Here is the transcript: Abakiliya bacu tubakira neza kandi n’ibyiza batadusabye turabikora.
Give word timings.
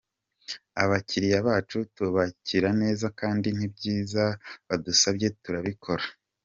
Abakiliya 0.83 1.39
bacu 1.47 1.77
tubakira 1.95 2.69
neza 2.81 3.05
kandi 3.19 3.47
n’ibyiza 3.57 4.23
batadusabye 4.67 5.27
turabikora. 5.43 6.05